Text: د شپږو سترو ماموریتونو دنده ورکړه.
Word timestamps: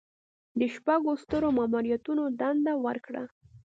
د 0.59 0.61
شپږو 0.73 1.11
سترو 1.23 1.49
ماموریتونو 1.57 2.23
دنده 2.39 2.73
ورکړه. 2.85 3.23